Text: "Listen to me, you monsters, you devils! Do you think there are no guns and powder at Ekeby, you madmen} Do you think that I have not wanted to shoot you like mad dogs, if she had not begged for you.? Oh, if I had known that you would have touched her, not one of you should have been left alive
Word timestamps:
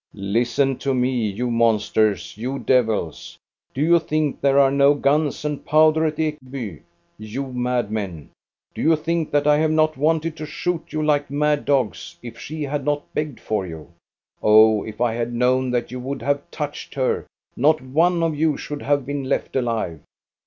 "Listen 0.35 0.79
to 0.79 0.95
me, 0.95 1.29
you 1.29 1.51
monsters, 1.51 2.35
you 2.35 2.57
devils! 2.57 3.37
Do 3.71 3.81
you 3.83 3.99
think 3.99 4.41
there 4.41 4.57
are 4.57 4.71
no 4.71 4.95
guns 4.95 5.45
and 5.45 5.63
powder 5.63 6.05
at 6.07 6.15
Ekeby, 6.15 6.81
you 7.19 7.53
madmen} 7.53 8.31
Do 8.73 8.81
you 8.81 8.95
think 8.95 9.29
that 9.29 9.45
I 9.45 9.57
have 9.57 9.69
not 9.69 9.97
wanted 9.97 10.35
to 10.37 10.47
shoot 10.47 10.85
you 10.89 11.03
like 11.03 11.29
mad 11.29 11.65
dogs, 11.65 12.17
if 12.23 12.39
she 12.39 12.63
had 12.63 12.83
not 12.83 13.13
begged 13.13 13.39
for 13.39 13.67
you.? 13.67 13.89
Oh, 14.41 14.81
if 14.83 14.99
I 14.99 15.13
had 15.13 15.33
known 15.35 15.69
that 15.69 15.91
you 15.91 15.99
would 15.99 16.23
have 16.23 16.49
touched 16.49 16.95
her, 16.95 17.27
not 17.55 17.79
one 17.79 18.23
of 18.23 18.33
you 18.33 18.57
should 18.57 18.81
have 18.81 19.05
been 19.05 19.25
left 19.25 19.55
alive 19.55 19.99